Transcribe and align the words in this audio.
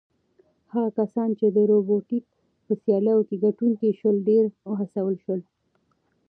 هغه 0.71 0.89
کسان 0.99 1.29
چې 1.39 1.47
د 1.55 1.57
روبوټیک 1.69 2.25
په 2.65 2.73
سیالیو 2.81 3.19
کې 3.27 3.41
ګټونکي 3.45 3.89
شول 3.99 4.15
ډېر 4.29 4.43
وهڅول 4.69 5.15
شول. 5.23 5.41